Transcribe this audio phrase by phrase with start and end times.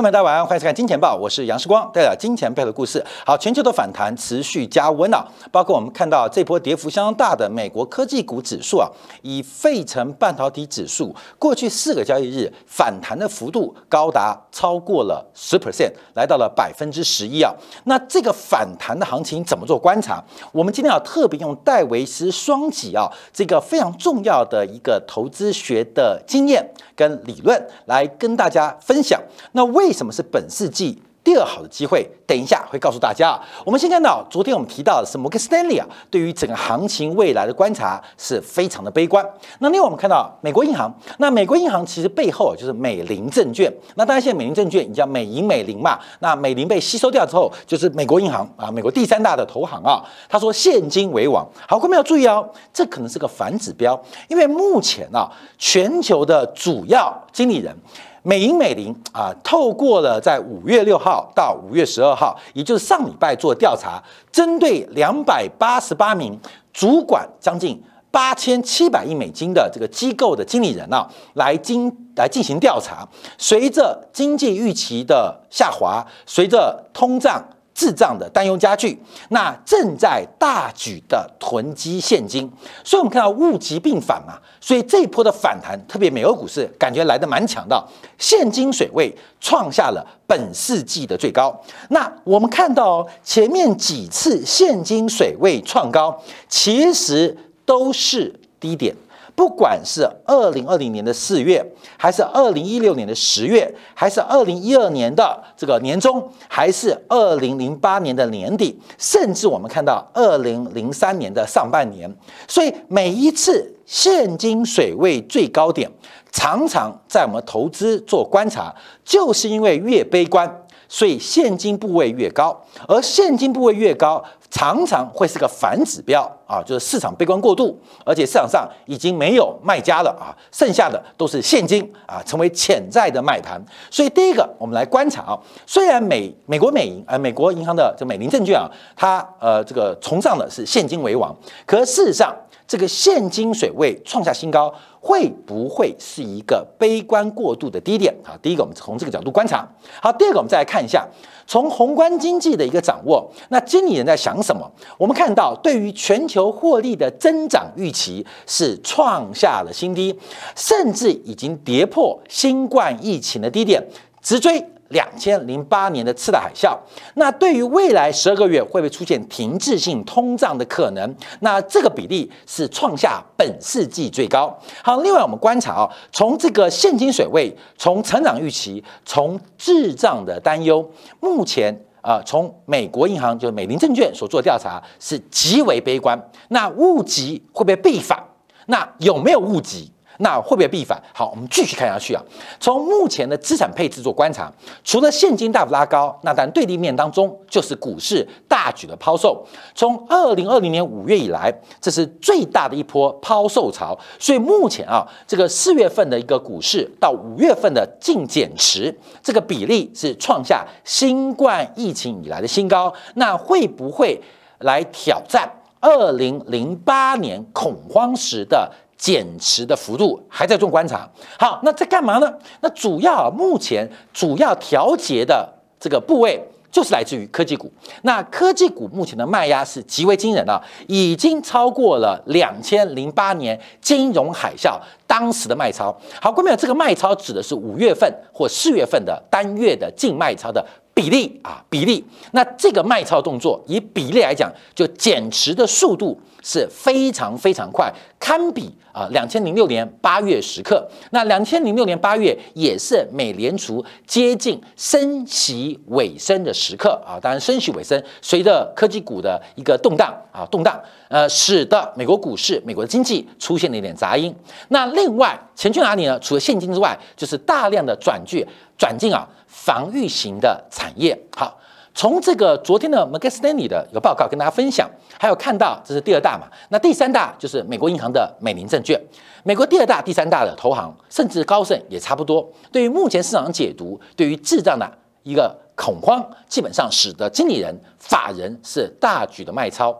[0.00, 3.04] 朋友大家晚上欢迎收看《金钱报》，我是杨世光，带来金钱背后的故事。
[3.26, 5.22] 好，全球的反弹持续加温啊，
[5.52, 8.88] 包括我们看到这波跌幅相当大的美国科技股指数啊，
[9.20, 17.52] 以费城半导体指数过去四个交易日反弹的幅度高达超过了十 percent，来到了百分之十一啊。
[17.84, 20.24] 那这个反弹的行情怎么做观察？
[20.52, 29.20] 我们今天要特别用戴维斯双击啊，这个非常重要的一个投资学的经验跟理论来跟大家分享。
[29.52, 32.08] 那为为什么是本世纪第二好的机会？
[32.24, 33.36] 等一下会告诉大家。
[33.66, 39.26] 我们先看到，昨天我们提到的是摩根斯丹利啊，对于整个行情未来的观察是非常的悲观。
[39.58, 43.70] 那另外我们看到美国银行，那美国银行其实背后就是美林证券。
[43.96, 50.00] 那当然现在美林证券你叫美银美林嘛，那美林被吸收掉之后，就是美国银行啊，美国第三大的投行啊。
[50.28, 51.44] 他说现金为王。
[51.66, 55.28] 好，各位要注意哦，这可能是个反指标，因为目前啊，
[55.58, 57.76] 全球的主要经理人。
[58.22, 66.38] 美银美林啊，透过了在五月六号到五月十二号，也就是上礼拜做调查，针对两百八十八名
[66.72, 73.08] 主管将近八千七百亿美金的这个机构的经理人啊，来经来进行调查。
[73.38, 77.42] 随着经济预期的下滑，随着通胀。
[77.80, 79.00] 滞胀的担忧加剧，
[79.30, 82.46] 那正在大举的囤积现金，
[82.84, 87.82] 所以我们看到物极必反嘛，所以这一波的反弹，特别美欧股市感觉来的蛮强的，
[88.18, 91.58] 现金水位创下了本世纪的最高。
[91.88, 97.34] 那我们看到前面几次现金水位创高，其实
[97.64, 98.94] 都是低点。
[99.40, 101.64] 不管是二零二零年的四月，
[101.96, 112.14] 还是二零一六年的十月，还是二零一二年的这个年中，还是二零零八年的年底，甚至我们看到二零零三年的上半年，
[112.46, 115.90] 所以每一次现金水位最高点，
[116.30, 120.54] 常常在我们投资做观察，就是因为越悲观。
[120.92, 133.60] 所以现金部位越高，而现金部位越高，常常会是个反指标啊，就是市场悲观过度，而且市场上已经没有卖家了啊，剩下的都是现金啊，成为潜在的卖盘。
[133.90, 141.34] 所以第一个，我们来观察啊，虽然美美国美银呃美国银行的这美林证券啊，它呃这个崇尚的是现金为王，
[141.64, 142.34] 可事实上。
[142.70, 148.38] 这个现金水位创下新高，会不会是一个悲观过度的低点啊？
[148.42, 149.66] 第一个，我们从这个角度观察。
[150.00, 151.08] 好，第二个，我们再来看一下
[151.46, 154.70] 从宏观经济的一个掌握，那经理人在想什么？
[154.98, 160.16] 我们看到，对于全球获利的增长预期是创下了新低，
[160.54, 163.82] 甚至已经跌破新冠疫情的低点，
[164.20, 164.62] 直追。
[164.90, 166.76] 两千零八年的次贷海啸，
[167.14, 171.14] 那对于未来十二个月会不会出现停滞性通胀的可能？
[171.40, 174.56] 那这个比例是创下本世纪最高。
[174.82, 180.88] 好，另外我们观察啊，从这个现金水位，从成长预期，从滞胀的担忧，
[181.20, 186.20] 目前啊，从美国银行就是美林证券所做的调查是极为悲观。
[186.48, 188.18] 那物极会不会被反？
[188.66, 189.90] 那有没有物极？
[190.20, 191.02] 那会不会必反？
[191.14, 192.22] 好，我们继续看下去啊。
[192.60, 194.52] 从目前的资产配置做观察，
[194.84, 199.44] 除了现金大幅拉高，那但对立面当中就是股市大举的抛售。
[199.74, 203.98] 从二零二零年五月以来，这是最大的一波抛售潮。
[204.18, 212.92] 所以目前啊，这个四月份的一个股市到五月份的净减持，这个比例是创下新冠疫情以来的新高。
[213.14, 214.20] 那会不会
[214.58, 215.50] 来挑战
[215.80, 218.70] 二零零八年恐慌时的？
[219.00, 221.08] 减持的幅度还在做观察。
[221.38, 222.30] 好，那在干嘛呢？
[222.60, 225.48] 那主要目前主要调节的
[225.80, 226.38] 这个部位
[226.70, 227.72] 就是来自于科技股。
[228.02, 235.86] 那科技股目前的卖压是极为惊人啊，已经超过了两千零八年金融海啸当时的卖超。
[236.20, 240.62] 好，各位朋友，这个卖超指的是五月份或四月份的单月的净卖超的
[240.92, 242.04] 比例啊，比例。
[242.32, 246.20] 那这个卖超动作以比例来讲，就减持的速度。
[246.42, 250.88] 是非常非常快，堪比啊两千零六年八月时刻。
[251.10, 257.20] 那两千零六年八月也是美联储接近升息尾声的时刻啊。
[257.20, 264.34] 当然，升息尾声随着科技股的一个动荡啊动荡，呃，使得美国股市、美国的经济出现了一点杂音。
[264.68, 266.18] 那另外钱去哪里呢？
[266.20, 268.46] 除了现金之外，就是大量的转去
[268.78, 271.18] 转进啊防御型的产业。
[271.36, 271.59] 好。
[271.94, 274.88] 从这个昨天的 m o r g a n Stanley 的一个报告跟大家分享，
[275.18, 276.46] 还有看到这是第二大嘛？
[276.68, 279.00] 那第三大就是美国银行的美林证券。
[279.42, 282.48] 美国第二大、第三大的投行，甚至高盛也差不多。
[282.70, 284.90] 对于目前市场解读，对于滞胀的
[285.24, 289.96] 一个恐慌，基本上使得经理人、法人是大举的卖超。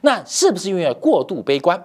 [0.00, 1.80] 那是不是因为过度悲观，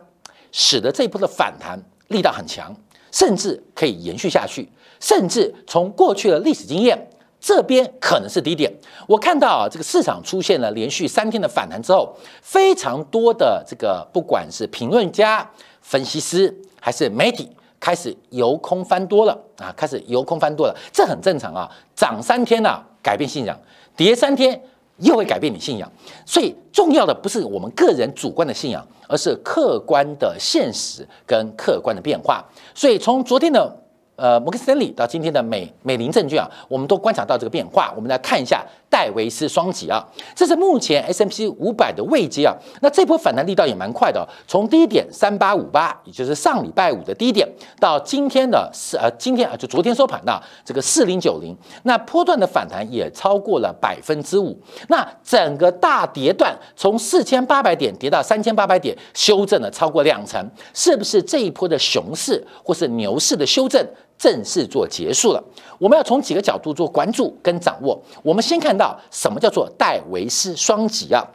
[0.51, 1.77] 使得这一波的反弹
[2.07, 2.73] 力道很强，
[3.11, 4.71] 甚至可以延续下去？
[4.99, 7.09] 甚至从过去的历史经验。
[7.41, 8.71] 这边可能是低点。
[9.07, 15.49] 我看到啊，这个市场出现了连续三天的反弹之后，非常多的这个不管是评论家、
[15.81, 17.49] 分析师还是媒体，
[17.79, 21.69] 开始由空翻多了啊，开始由空翻多了，这很正常啊。
[21.95, 23.55] 涨三天呢，改变信仰；
[23.95, 24.61] 跌三天
[24.97, 25.89] 又会改变你信仰。
[26.25, 32.43] 所以重要的不是我们个人主观的信仰，而是客观的现实跟客观的变化。
[32.75, 33.83] 所以从昨天的。
[34.19, 37.93] 呃，摩根斯丹利到今天的美美林证券啊，我们都观察到这个变化。
[37.95, 40.05] 我们来看一下戴维斯双极啊，
[40.35, 42.53] 这是目前 S M P 五百的位阶啊。
[42.81, 47.47] 那这波反弹力道也蛮快的，从低点三八五八，也就是上礼拜五的低点，
[47.79, 54.59] 到今天的四呃，今天啊就昨天收盘的这个四零九零，那波段的反弹也超过了百分之五。
[54.89, 63.85] 那整个大跌段从四千八百点跌到三千八百点，修正了超过两成，是不是这一波的熊市或是牛市的修正？
[64.19, 65.41] 正式做结束了，
[65.79, 67.97] 我们要从几个角度做关注跟掌握。
[68.21, 71.25] 我们先看到什么叫做戴维斯双极啊？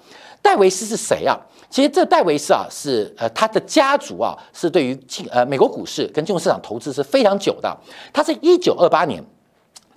[0.43, 1.35] 戴维斯是谁啊？
[1.71, 7.77] 其实这戴维斯啊是呃他的家族啊是对于金呃美国股市跟金融市场投资是非常久的。
[8.13, 9.25] 他是一九二八年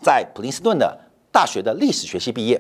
[0.01, 0.97] 在普林斯顿的
[1.31, 2.59] 大学的历史学系毕业，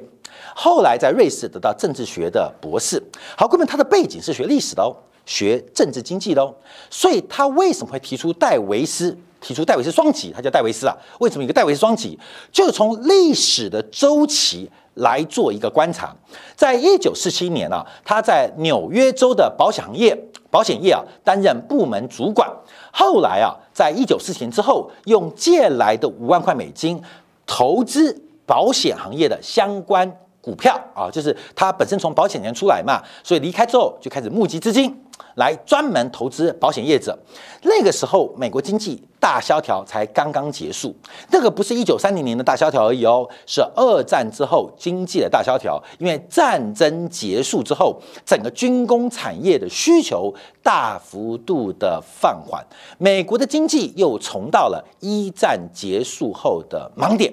[0.53, 3.01] 后来在瑞士得到政治学的博士。
[3.35, 4.93] 好，各位，他的背景是学历史的哦，
[5.27, 6.51] 学政治经济的哦，
[6.89, 9.15] 所以他为什么会提出戴维斯？
[9.39, 10.97] 提出戴维斯双极，他叫戴维斯啊。
[11.19, 12.17] 为什么一个戴维斯双极？
[12.51, 16.13] 就是从历史的周期来做一个观察。
[16.55, 20.17] 在一九四七年啊，他在纽约州的保险业
[20.49, 22.51] 保险业啊担任部门主管。
[22.91, 26.99] 后来啊，在一九四七年之后，用借来的五万块美金
[27.45, 30.11] 投资保险行业的相关
[30.47, 34.95] 股票啊，就是他本身从保险业出来嘛，所以离开之后就开始募集资金。
[35.35, 37.15] 来专门投资保险业者，
[37.61, 40.95] 那个时候美国经济大萧条才刚刚结束，
[41.29, 45.79] 那个不是一九三零年的大萧条而已哦，是二战之后经济的大萧条。
[45.99, 50.33] 因为战争结束之后，整个军工产业的需求
[50.63, 52.63] 大幅度的放缓，
[52.97, 57.31] 美国的经济又重到了一战结束后的盲点。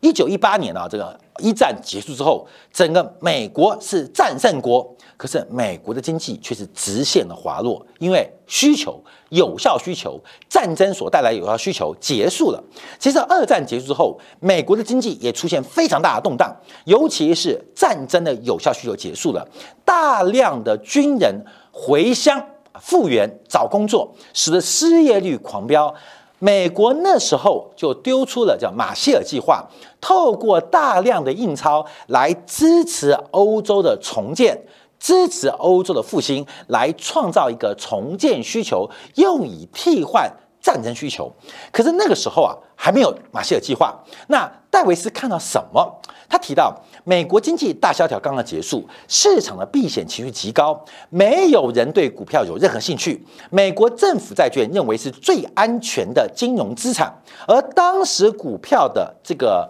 [0.00, 4.96] 一九一八年啊，这个一战结束之后，整个美国是战胜国。
[5.16, 8.98] 可是美国的经济却是直线的滑落，因为需求
[9.28, 12.64] 有效需求战争所带来有效需求结束了。
[12.98, 16.50] 其实二战结束之后，美国的经济也出现非常大的动荡，
[16.86, 19.46] 尤其是战争的有效需求结束了，
[19.84, 22.42] 大量的军人回乡
[22.80, 25.94] 复员找工作，使得失业率狂飙。
[26.40, 29.64] 美国那时候就丢出了叫马歇尔计划，
[30.00, 34.60] 透过大量的印钞来支持欧洲的重建。
[34.98, 41.32] 支持欧洲的复兴，来创造一个重建需求，用以替换战争需求。
[41.72, 43.98] 可是那个时候啊，还没有马歇尔计划。
[44.28, 46.00] 那戴维斯看到什么？
[46.28, 46.72] 他提到，
[47.02, 53.20] 美国经济大萧条刚刚结束，市场的避险情绪极高，没有人对股票有任何兴趣。
[53.50, 57.12] 美国政府债券认为是最安全的金融资产，
[57.48, 59.68] 而当时股票的这个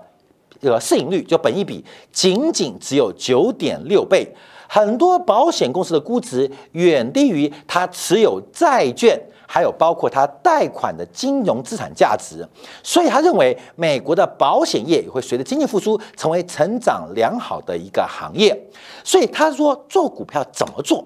[0.61, 4.31] 呃市盈率就本益比仅仅只有九点六倍。
[4.69, 9.19] 很多保险公司的估值远低于它持有债券，
[9.52, 12.49] 还有包括他贷款的金融资产价值，
[12.85, 18.57] 所以他认为美国的保险业也会随着经济复苏成为成长良好的一个行业。
[19.02, 21.04] 所以他说做股票怎么做？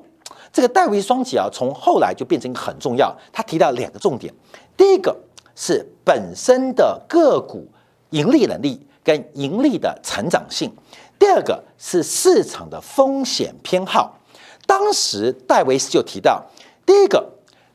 [0.53, 3.17] 这个戴维双极啊，从后来就变成一个很重要。
[3.33, 4.31] 他提到两个重点，
[4.77, 5.17] 第一个
[5.57, 7.67] 是本身的个股
[8.11, 10.71] 盈利能力跟盈利的成长性。
[11.19, 14.19] 第二个是市场的风险偏好，
[14.67, 16.45] 当时戴维斯就提到，
[16.85, 17.27] 第一个，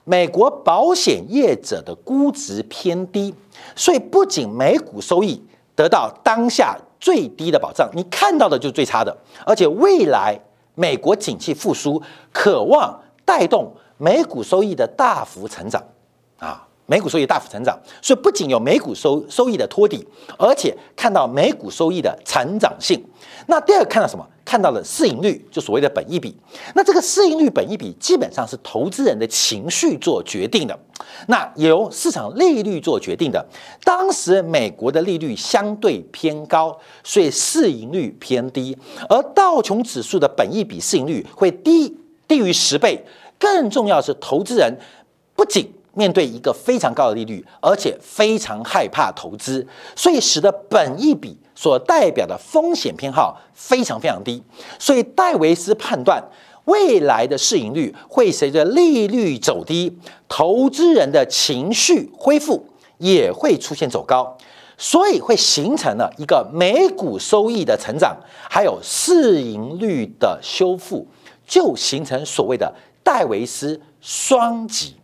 [0.10, 3.32] 美国保险业者的估值偏低，
[3.76, 5.40] 所以不仅美股收益
[5.76, 10.36] 得到当下最低的保障，你看到的就是最差的，而且未来
[10.74, 12.02] 美国景气复苏，
[12.34, 15.80] 渴望带动美股收益的大幅成长，
[16.40, 16.66] 啊。
[16.88, 20.04] 美股收益大幅成长，所以不仅有美股收收益的托底，
[20.40, 23.00] 而且看到美股收益的成长性。
[23.50, 24.24] 那第二个看到什么？
[24.46, 26.36] 看到了市盈率，就所谓的本益比。
[26.76, 30.80] 那这个市盈率、本益比基本上是投资人的情绪做决定的，
[31.28, 33.44] 那由市场利率做决定的。
[33.84, 38.78] 当时美国的利率相对偏高，所以市盈率偏低，
[39.10, 41.96] 而道琼指数的本益比市盈率会低
[42.28, 43.04] 低于十倍。
[43.40, 44.78] 更重要是，投资人
[45.36, 54.42] 不仅面对一个非常高的利率，而且非常害怕投资，所以使得本益比所代表的风险偏好非常非常低。
[54.80, 56.24] 所以戴维斯判断，
[56.64, 62.66] 未来的市盈率会随着利率走低，投资人的情绪恢复
[63.00, 64.38] 也会出现走高。
[64.82, 68.16] 所以会形成了一个每股收益的成长，
[68.50, 71.06] 还有市盈率的修复，
[71.46, 74.96] 就形成所谓的戴维斯双极。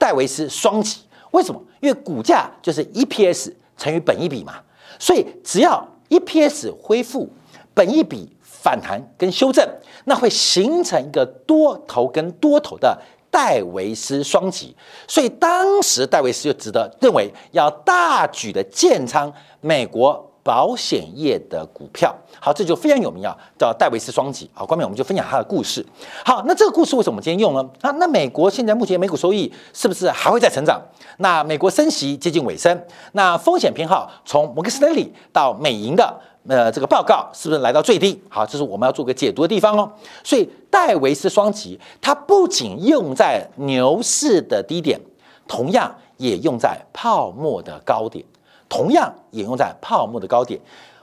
[0.00, 1.62] 戴维斯双极为什么？
[1.80, 4.54] 因为股价就是 EPS 乘以本益比嘛，
[4.98, 7.28] 所以只要 EPS 恢复，
[7.72, 9.64] 本益比反弹跟修正，
[10.06, 12.98] 那会形成一个多头跟多头的。
[13.32, 14.74] 戴维斯双极，
[15.06, 22.14] 所以当时戴维斯就值得认为要大举的建仓美国保险业的股票。
[22.40, 24.48] 好，这就非常有名啊，叫戴维斯双极。
[24.52, 25.84] 好，关面我们就分享他的故事。
[26.24, 27.70] 好，那这个故事为什么今天用呢？
[27.80, 30.80] 啊，那美国现在目前美股收益是不是还会再成长？
[31.18, 32.82] 那美国升息接近尾声，
[33.12, 36.20] 那风险偏好从摩根斯丹利到美银的。
[36.48, 38.18] 呃，这个报告是不是来到最低？
[38.30, 39.92] 好，这是我们要做个解读的地方哦。
[40.24, 44.98] 所以戴维斯双极，它不仅用在牛市的低点，
[45.46, 48.24] 同样也用在泡沫的高点，
[48.70, 50.58] 同样也用在泡沫的高点。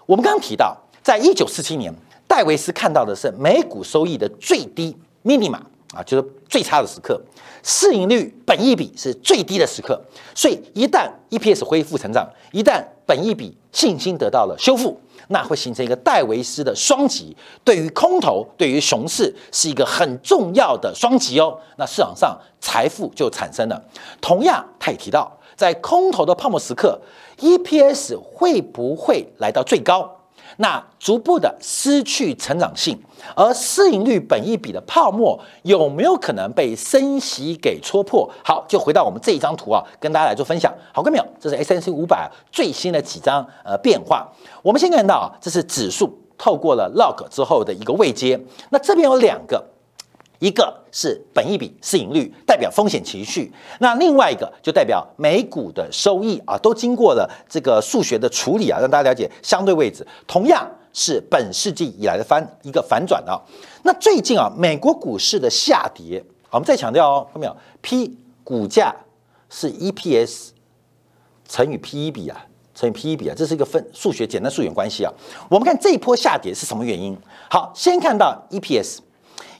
[0.07, 1.93] 我们刚刚提到，在一九四七年，
[2.27, 5.59] 戴维斯看到的是美股收益的最低 minima
[5.93, 7.21] 啊，就是最差的时刻，
[7.61, 10.01] 市盈率、本益比是最低的时刻。
[10.33, 14.99] 所以一旦 EPS 恢复成长，一旦本益比信心得到了修复。
[15.29, 21.59] 那会形成一个戴维斯的双极，对于空头、对于熊市是一个很重要的双极哦。
[21.75, 23.83] 那市场上财富就产生了。
[24.21, 27.01] 同样，他也提到，在空头的泡沫时刻
[27.39, 30.09] ，EPS 会不会来到最高？
[30.59, 32.97] 那逐步的失去成长性，
[33.35, 38.29] 而市盈率本益比的泡沫有没有可能被升息给戳破？
[38.43, 40.73] 好，就回到我们这一张图啊，跟大家来做分享。
[40.93, 41.25] 好，看没有？
[41.39, 44.27] 这是 S N C 五百最新的几张呃变化。
[44.61, 48.39] 我们先看到啊，这是指数透过了 log 之后的一个位阶。
[48.69, 49.63] 那这边有两个。
[50.39, 60.05] 一个是本益比、市盈率，代表风险情绪；那另外一个就代表美股的收益啊，都经过了这个数学的处理啊，让大家了解相对位置。
[60.27, 63.41] 同样是本世纪以来的翻一个反转啊。
[63.83, 68.95] 那最近啊，美国股市的下跌，我们再强调哦，看到没有？P 股价
[69.49, 70.49] 是 EPS
[71.47, 75.11] 乘以 P E 比啊，乘以 P E 比啊，这是一个分数学简单数学关系啊。
[75.49, 77.17] 我们看这一波下跌是什么原因？
[77.49, 78.99] 好，先看到 EPS。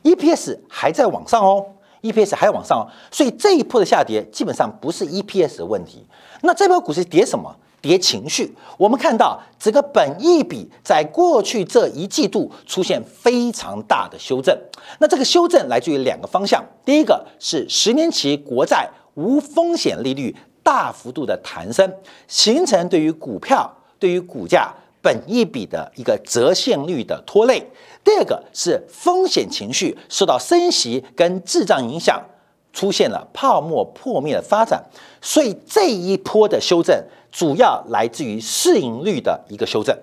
[0.04, 1.66] EPS 还在往上哦
[2.01, 6.06] ，EPS 还在往上哦，所以这一波的下跌基本上不是 EPS 的问题。
[6.42, 7.56] 那这波股市跌什么？
[7.80, 8.56] 跌情绪。
[8.77, 14.58] 我们看到整个本益比在过去这一季度出现非常大的修正。
[15.00, 21.92] 那这个修正来自于两个方向，第一个是十年期国债无风险利率大幅度的弹升，
[22.27, 24.74] 形成对于股票、对于股价。
[25.00, 27.66] 本一笔的一个折现率的拖累，
[28.08, 32.24] 第二个是风险情绪受到升息跟滞胀影响，
[32.72, 34.82] 出现了泡沫破灭的发展，
[35.22, 36.98] 所以这一波的修正
[37.34, 39.94] 主要来自于市盈率的一个修正，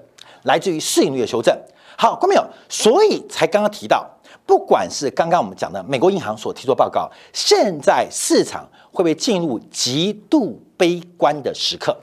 [0.42, 1.58] 来自于市盈率的修正。
[1.96, 4.06] 好，观众朋友，所以才刚刚提到，
[4.44, 11.96] 不管是刚刚我们讲的美国银行所提出报告，现在市场会不会进入极度悲观的时刻？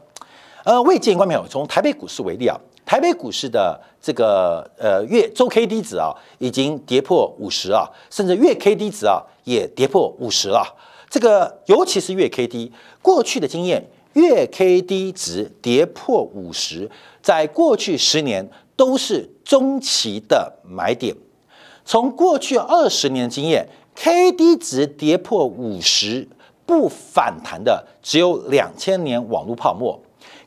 [0.64, 2.60] 呃，我也建议观众朋友从台北股市为例啊。
[2.92, 10.76] 台北股市的这个呃月周 K D 值啊，已经跌破五十啊，甚至月 K D 值啊也跌破五十了。
[11.10, 12.70] 这个尤其是月 K D，
[13.02, 18.46] 过去的经验，月 K D 值跌破五十，在过去十年
[18.76, 21.16] 都是中期的买点。
[21.86, 26.28] 从过去二十年经验，K D 值跌破五十
[26.66, 29.98] 不反弹的，只有两千年网络泡沫。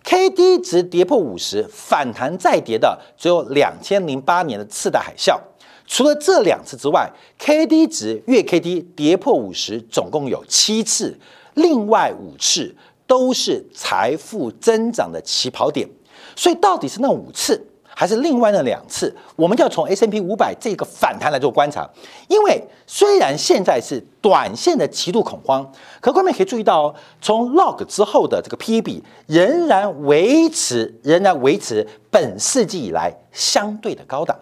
[0.05, 5.41] K D 值跌破五十，反弹再跌的只有两千零八年的次贷海啸。
[5.87, 11.19] 除了这两次之外，K D 值月 K D 跌破五十总共有七次，
[11.55, 15.89] 另外五次都是财富增长的起跑点。
[16.37, 17.67] 所以到底是那五次？
[17.97, 21.89] 还是另外那两次，我们要从 S M P 五百这个反弹来做观察，
[22.29, 25.71] 因为虽然现在是短线的极度恐慌，
[26.01, 34.37] 可观众可以注意到哦，从 log 之后的这个 P E 比仍然维持，仍然维持本世纪以来相对的高档，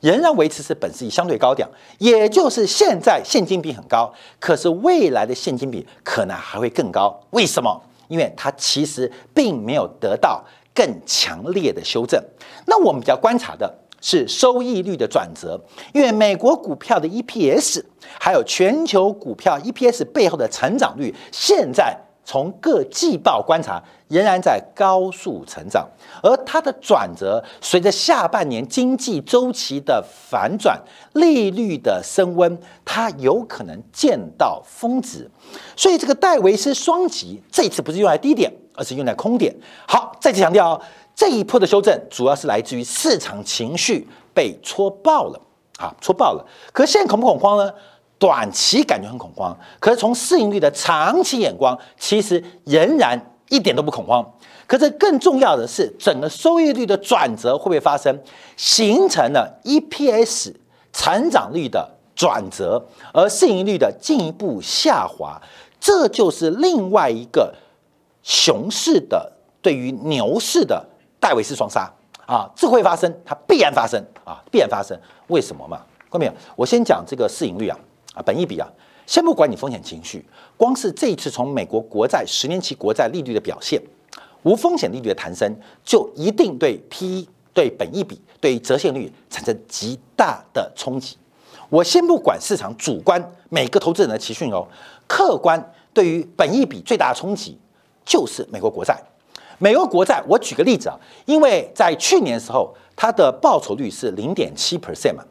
[0.00, 1.68] 仍然维持是本世纪相对高点，
[1.98, 7.20] 也就是现在现金比很高，可是未来的现金比可能还会更高。
[7.30, 7.80] 为什么？
[8.08, 10.44] 因为它其实并没有得到。
[10.80, 12.18] 更强烈的修正。
[12.66, 13.70] 那我们比较观察的
[14.00, 15.60] 是收益率的转折，
[15.92, 17.84] 因为美国股票的 EPS，
[18.18, 21.94] 还有全球股票 EPS 背后的成长率，现在
[22.24, 25.86] 从各季报观察，仍然在高速成长。
[26.22, 30.80] 而它的转折，随着下半年经济周期的反转，
[31.12, 35.30] 利率的升温，它有可能见到峰值。
[35.76, 38.50] 所以这个戴维斯双极这次不是用来低点。
[38.80, 39.54] 而是用在空点。
[39.86, 40.80] 好，再次强调哦，
[41.14, 45.40] 这一波的修正主要是来自于市场情绪被戳爆了
[45.78, 46.46] 啊，戳爆了。
[46.72, 47.70] 可是现在恐不恐慌呢？
[48.18, 53.18] 短期感觉很恐慌，可是从市盈率的长期眼光，其实仍然
[53.48, 54.24] 一点都不恐慌。
[54.66, 58.14] 可是更重要的是，整个收益率的转折会不会发生，
[58.56, 60.52] 形成了 EPS
[60.92, 65.40] 成长率的转折，而市盈率的进一步下滑，
[65.80, 67.54] 这就是另外一个
[68.22, 70.84] 熊市的对于牛市的
[71.18, 71.90] 戴维斯双杀
[72.26, 74.98] 啊，这会发生，它必然发生啊，必然发生。
[75.28, 75.80] 为什么嘛？
[76.08, 77.78] 各位朋友，我先讲这个市盈率啊。
[78.12, 78.68] 啊，本益比啊，
[79.06, 80.24] 先不管你风险情绪，
[80.56, 83.80] 光是这一次从美国国债十年期国债利率的表现，
[84.42, 91.16] 无风险利率的弹升，就一定对 P 对本益比对折现率产生极大的冲击。
[91.68, 94.66] 我先不管市场主观每个投资人的情绪哦，
[95.06, 97.56] 客观对于本益比最大的冲击
[98.10, 99.00] 就是美国国债。
[99.58, 105.22] 美国国债，我举个例子啊，因为在去年的时候，它的报酬率是零点七 percent 嘛。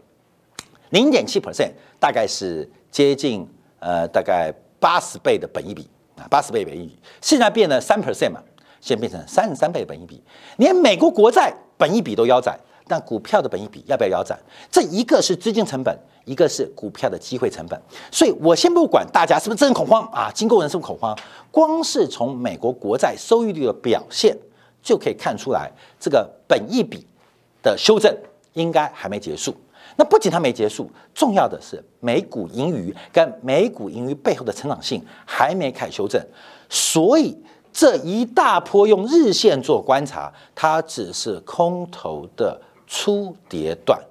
[0.91, 3.45] 零点七 percent 大概是接近
[3.79, 8.41] 呃大概八十倍的本益比啊，八十倍本益比，现在变了三 percent 嘛，
[8.79, 10.23] 现在变成三十三倍本益比，
[10.55, 12.57] 连美国国债本益比都腰斩，
[12.89, 14.37] 但股票的本益比要不要腰斩？
[14.71, 17.79] 这一个是资金成本，一个是股票的机会成本，
[18.11, 21.15] 所以我先不管大家是不是真恐慌啊，经过人是不是恐慌，
[21.51, 24.35] 光是从美国国债收益率的表现
[24.81, 27.05] 就可以看出来，这个本益比
[27.61, 28.11] 的修正
[28.53, 29.55] 应该还没结束。
[29.95, 36.21] 那不仅它没结束，重要的是美股盈余跟美股盈余背后的成长性还没开始修正，
[36.69, 37.37] 所以
[37.73, 44.01] 这一大波用日线做观察，它只是空头的初跌段，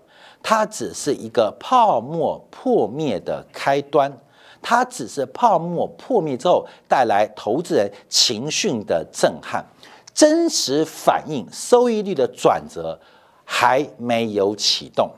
[0.40, 4.16] 它只是一个泡沫破灭的开端，
[4.62, 9.66] 它只是泡沫破灭之后带来投资人情绪的震撼，
[10.14, 12.98] 真实反映收益率的转折
[13.44, 15.10] 还没有启动。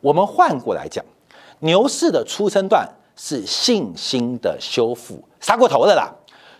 [0.00, 1.04] 我们换过来讲，
[1.60, 6.14] 牛市的初升段是信心的修复，杀过头的啦；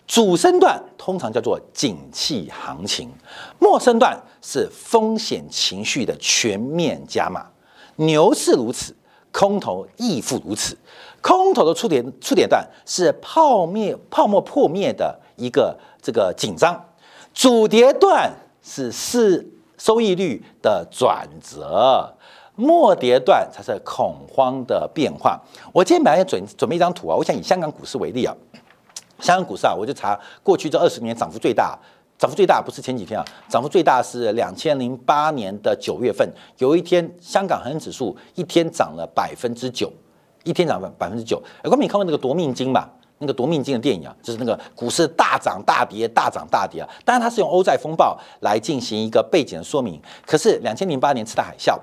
[0.07, 3.11] 主升段通常叫做景气行情，
[3.59, 7.47] 末升段是风险情绪的全面加码。
[7.97, 8.95] 牛市如此，
[9.31, 10.77] 空头亦复如此。
[11.21, 16.85] 空头的触点触点段是泡灭泡沫破灭的一个这个紧张，
[17.33, 18.31] 主跌段
[18.63, 22.13] 是市收益率的转折。
[22.55, 25.41] 末跌段才是恐慌的变化。
[25.73, 28.37] 我今天本来要准准备一张图啊，我想以香港股市为例啊，
[29.23, 31.79] 香港股市啊，我就查过去这二十年涨幅最大，
[32.19, 39.91] 涨幅最大不是前几天啊，涨幅最大是两千零八年的九月份，有一天香港恒生指数一天涨了百分之九，
[40.43, 41.41] 一天涨百百分之九。
[41.63, 42.91] 哎，光明看过那个夺命金吧？
[43.19, 46.89] 那个夺命金的电影啊，就是那个股市大涨大跌，大涨大跌啊。
[47.05, 50.03] 当然它是用欧债风暴来进行一个背景的说明。
[50.27, 51.79] 可是两千零八年次贷海啸。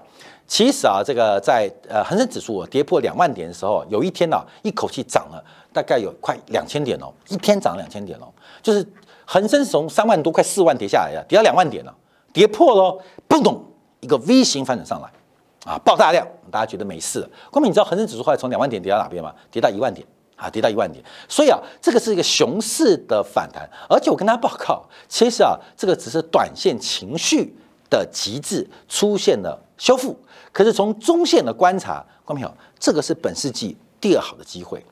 [0.49, 8.25] 其实啊，这个在呃恒生指数跌破两万点的时候，有一天呢，一口气涨了大概有快两千点哦，一天涨两千点哦，
[8.63, 8.83] 就是
[9.25, 11.95] 恒生从三万多快四万跌下来了，跌到两万点了，
[12.33, 13.63] 跌破喽，嘣咚
[13.99, 17.29] 一个 V 型反转上来，啊，爆大量，大家觉得没事了。
[17.51, 19.31] 光明，你知道恒生指数后来从两万点跌到哪边吗？
[19.51, 21.05] 跌到一万点啊，跌到一万点。
[21.27, 27.55] 所以啊，这个是一个熊市的反弹，而且我跟大家报告，其实啊，这个只是短线情绪
[27.87, 30.15] 的极致出现了修复。
[30.51, 34.85] 可是从中线的观察，观众朋友，这个是本世纪第二好的机会，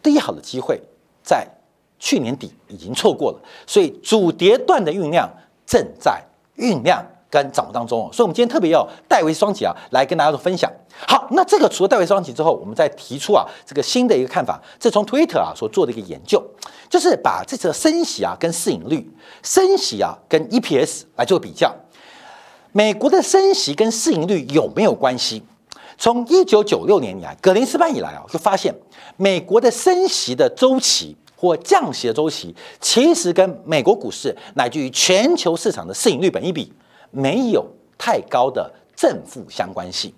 [0.00, 0.80] 第一好的机会
[1.24, 1.48] 在
[1.98, 5.28] 去年底已经错过了，所以主跌段的酝酿
[5.66, 6.22] 正在
[6.56, 8.10] 酝酿跟掌握当中哦。
[8.12, 10.70] 所以，我们今天特别要戴维双击啊，来跟大家做分享。
[11.06, 16.42] 好，那这个除了戴维双击之后，我们再提出啊这个新的一个看法，这从 Twitter 啊所做的一个研究，
[16.88, 19.08] 就是把这次升息啊跟市盈率、
[19.42, 21.74] 升息啊跟 EPS 来做比较。
[22.72, 25.42] 美国的升息跟市盈率有没有关系？
[25.96, 28.74] 从一九九六年以来，格林斯潘以来啊，就发现
[29.16, 36.72] 美国的升息的周期或降息的周期，其实跟美国股市乃至于全球市场的市盈率本一比
[37.10, 40.12] 没有太高的正负相关性。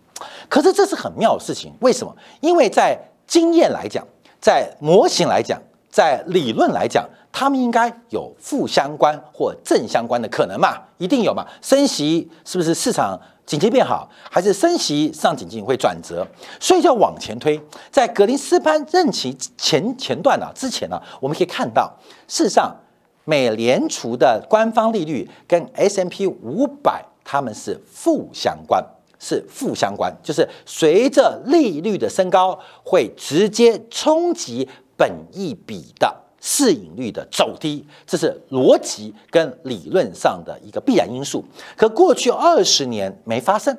[0.49, 2.15] 可是这是很妙的事情，为什么？
[2.41, 4.07] 因为在经验来讲，
[4.41, 5.59] 在模型来讲，
[5.89, 7.09] 在理论来讲。
[7.33, 10.77] 他们应该有负相关或正相关的可能嘛？
[10.99, 11.47] 一定有嘛？
[11.63, 16.27] 升息是不是市场景气变好，还是升息上景气会转折？
[16.59, 21.93] 所以就要往前推，在格林斯潘任期前前段呢，之前呢，我们可以看到，
[22.29, 22.77] 事实上，
[23.25, 28.85] 美联储的官方利率跟 S M P 五百他们是负相关，
[29.19, 36.15] 是负相关，就是随着利率的升高，会直接冲击本益比的。
[36.41, 41.45] 市盈率的走低，这是逻辑跟理论上的一个必然因素。
[41.77, 43.77] 可过去二十年没发生，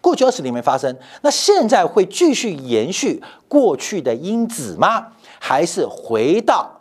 [0.00, 5.08] 过去二十年没发生，那现在会继续延续过去的因子吗？
[5.38, 6.80] 还是回到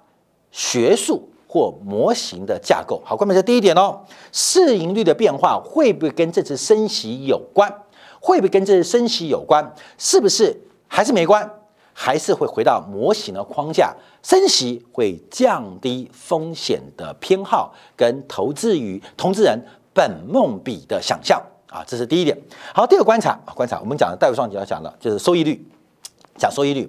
[0.51, 3.01] 学术或模型的架构？
[3.05, 3.99] 好，关门这第一点哦，
[4.31, 7.71] 市盈率的变化会不会跟这次升息有关？
[8.19, 9.73] 会不会跟这次升息有关？
[9.97, 11.49] 是不是还是没关？
[11.99, 13.91] 还是会回到模型的框架？
[14.21, 19.59] 升息会降低风险的偏好，跟投资于投资人
[19.95, 22.37] 本梦比的想象啊，这是第一点。
[22.71, 25.59] 好，第二个观察啊，观察我们讲的戴维双杰要讲的就是收益率，
[26.37, 26.87] 讲收益率，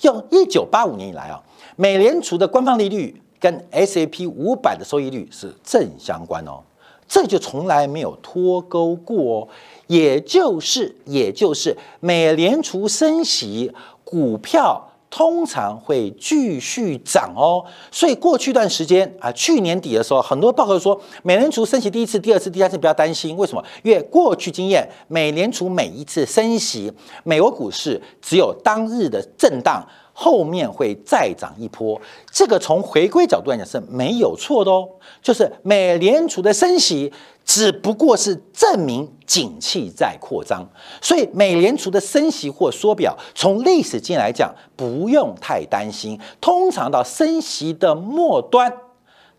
[0.00, 1.40] 用一九八五年以来啊，
[1.76, 6.64] 美联储的官方利率跟 S A P 五百的收益率是正相关哦，
[7.06, 9.48] 这就从来没有脱钩过哦。
[9.86, 13.72] 也就是，也就是美联储升息，
[14.10, 17.62] 股票通常会继续涨哦。
[17.90, 23.62] 所以过去一段时间啊，去年底的时候，很多报告说美联储升息第一次、第二次、第三次不要担心，为什么？
[23.82, 26.90] 因为过去经验，美联储每一次升息，
[27.24, 29.86] 美国股市只有当日的震荡。
[30.20, 31.96] 后面会再涨一波，
[32.32, 34.84] 这个从回归角度来讲是没有错的哦。
[35.22, 37.12] 就是美联储的升息
[37.48, 40.62] 只不过是证明景气在扩张，
[41.00, 46.20] 所以美联储的升息或缩表，从历史经验来讲不用太担心。
[46.42, 48.70] 通常到升息的末端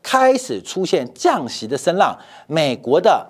[0.02, 2.18] 开始出现降息的声浪，
[2.48, 3.24] 美国的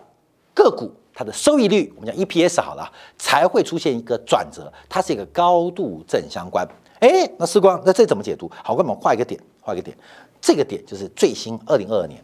[0.53, 6.65] 个股它的收益率，我们讲 EPS 好了，才会出现一个转折，它是一个高度正相关。
[6.99, 8.49] 哎，那时光，那这怎么解读？
[8.63, 9.97] 好，我们画一个点，画一个点，
[10.39, 12.23] 这个点就是最新二零二二年，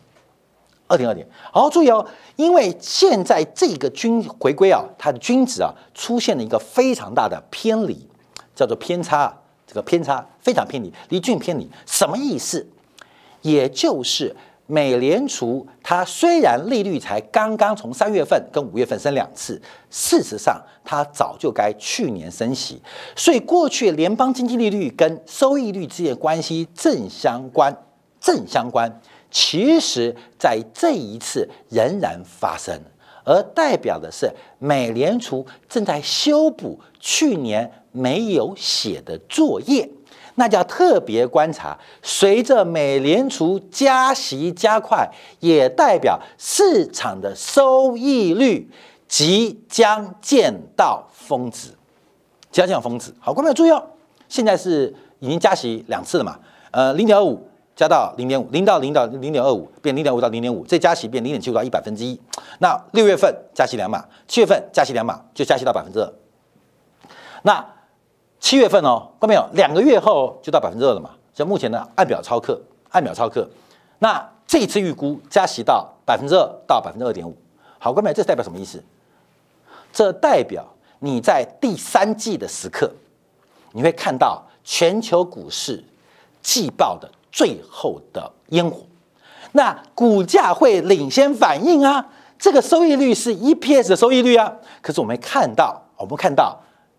[0.87, 1.27] 二点二点。
[1.51, 8.07] 好，注意哦，因为现在这个均回归啊，它的均值啊出现了一个非常大的偏离，
[8.55, 12.67] 叫做偏差，这个偏差非常偏离，离均偏离，什么意思？
[13.41, 14.35] 也就是。
[14.67, 22.81] 美联储它虽然利率才刚刚从三月份跟五月份升两次，事实上它早就该去年升息，
[23.15, 27.71] 所以过去联邦经济利率跟收益率之间的关系正相关，
[28.19, 28.91] 正相关，
[29.35, 32.73] 其实在这一次仍然发生，
[33.25, 39.89] 而代表的是美联储正在修补去年没有写的作业。
[40.35, 45.05] 那叫特别观察，随着美联储加息加快，
[45.41, 48.69] 也代表市场的收益率
[49.05, 51.67] 即将见到峰值，
[52.51, 53.13] 即将见到峰值。
[53.19, 53.85] 好，观众要注意哦，
[54.29, 56.39] 现在是已经加息两次了嘛？
[56.71, 57.45] 呃，零点五
[57.75, 62.19] 加到零点五，零到零到零点二五变零点五到零点五，再加息变零点七五到一百分之一。
[62.59, 66.13] 那六月份加息两码，七月份加息两码，就加息到百分之二。
[67.43, 67.65] 那
[68.39, 69.45] 七月份哦，看到没有？
[69.53, 71.09] 两个月后就到百分之二了嘛。
[71.33, 72.61] 所以目前呢，按表超课，
[72.91, 73.47] 按表超课。
[73.99, 77.35] 那这一次预估加息到百分之二到百分之二点五。
[77.77, 78.81] 好，各位，这代表什么意思？
[79.91, 80.65] 这代表
[80.99, 82.89] 你在第三季的时刻，
[83.73, 85.83] 你会看到全球股市
[86.41, 88.77] 季报的最后的烟火。
[89.51, 92.07] 那股价会领先反应啊。
[92.39, 94.53] 这个收益率是 EPS 的收益率啊。
[94.81, 96.57] 可是我们看到，我们看到。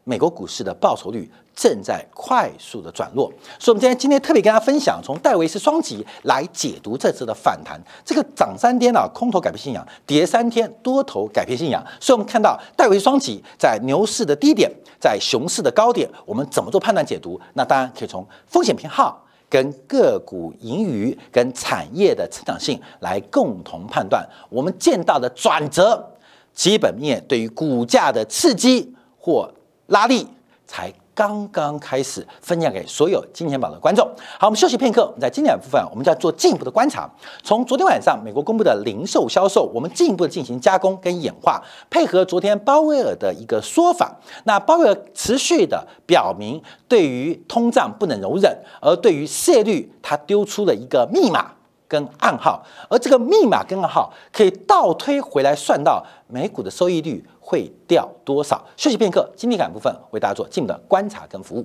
[0.09, 3.27] 美国股市的报酬率正在快速的转弱，
[3.59, 7.77] 所以我们今天今天特别跟大家分享，从戴维斯双击来解读这次的反弹。
[8.05, 11.85] 这个涨三天啊，空头改变信仰；跌三天，多头改变信仰。
[11.99, 14.71] 所以我们看到戴维斯双击在牛市的低点，
[15.01, 17.41] 在熊市的高点，我们怎么做判断解读？
[17.55, 24.27] 那当然可以从风险偏好、跟个股盈余、跟产业的成长性来共同判断。
[24.49, 26.13] 我们见到的转折，
[26.53, 29.53] 基本面对于股价的刺激或。
[29.89, 30.27] 拉力
[30.67, 34.07] 才刚刚开始，分享给所有金钱宝的观众。
[34.39, 37.11] 好，我们休息片刻，我们在经典部分，我们就要做进一步的观察。
[37.43, 44.15] 从昨天晚上美国公布的零售销售，我们进一步的进行加工跟演化，配合昨天鲍威尔的一个说法。
[44.45, 51.53] 那鲍威尔持续的表明，对于通胀不能容忍，而对于失业率，他丢出了一个密码
[51.89, 57.25] 跟暗号，而这个密码跟暗号可以倒推回来算到美股的收益率。
[57.49, 58.67] 会掉多少？
[58.77, 61.65] 休息片刻，经济感部分为大家做进一步的观察跟服务。